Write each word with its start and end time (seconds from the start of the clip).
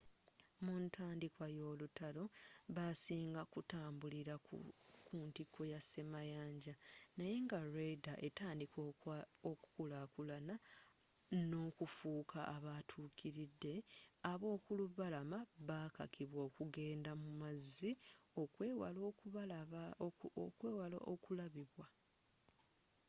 muntandikwa 0.65 1.45
y'olutalo 1.57 2.23
basinga 2.75 3.41
kutambuliranga 3.53 4.43
ku 5.05 5.15
ntiko 5.27 5.59
y'asemayanja 5.71 6.73
naye 7.17 7.35
nga 7.45 7.59
radar 7.77 8.17
etandika 8.27 8.77
okukulakulana 9.51 10.55
n'okufuuka 11.49 12.39
abatuukiridde 12.55 13.73
ab'okulubalama 14.31 15.37
bakakibwa 15.67 16.39
okugenda 16.47 17.11
mumazzi 17.21 17.91
okwewala 18.43 20.97
okulabibwa 21.13 21.85